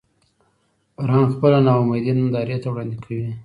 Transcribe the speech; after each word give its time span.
فرهنګ 0.95 1.27
خپله 1.35 1.57
ناامیدي 1.67 2.11
نندارې 2.17 2.57
ته 2.63 2.67
وړاندې 2.69 2.97
کوي 3.03 3.27